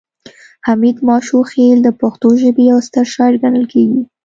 [0.67, 4.01] حمید ماشوخیل د پښتو ژبې یو ستر شاعر ګڼل کیږي